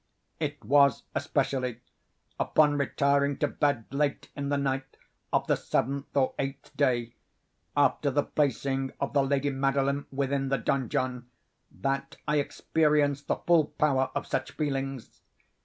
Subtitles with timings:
[0.39, 1.79] It was, especially,
[2.39, 4.97] upon retiring to bed late in the night
[5.31, 7.13] of the seventh or eighth day
[7.77, 11.27] after the placing of the lady Madeline within the donjon,
[11.71, 15.21] that I experienced the full power of such feelings.